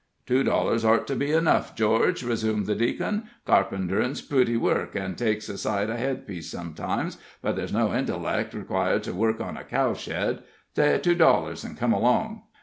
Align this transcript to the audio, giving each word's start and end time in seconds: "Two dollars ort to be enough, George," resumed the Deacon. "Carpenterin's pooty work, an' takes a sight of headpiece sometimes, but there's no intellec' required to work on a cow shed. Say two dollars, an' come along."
"Two 0.25 0.41
dollars 0.43 0.83
ort 0.83 1.05
to 1.05 1.15
be 1.15 1.31
enough, 1.31 1.75
George," 1.75 2.23
resumed 2.23 2.65
the 2.65 2.73
Deacon. 2.73 3.25
"Carpenterin's 3.45 4.23
pooty 4.23 4.57
work, 4.57 4.95
an' 4.95 5.13
takes 5.13 5.47
a 5.47 5.59
sight 5.59 5.91
of 5.91 5.97
headpiece 5.99 6.49
sometimes, 6.49 7.19
but 7.43 7.55
there's 7.55 7.71
no 7.71 7.89
intellec' 7.89 8.51
required 8.55 9.03
to 9.03 9.13
work 9.13 9.39
on 9.39 9.57
a 9.57 9.63
cow 9.63 9.93
shed. 9.93 10.41
Say 10.75 10.97
two 10.97 11.13
dollars, 11.13 11.63
an' 11.63 11.75
come 11.75 11.93
along." 11.93 12.41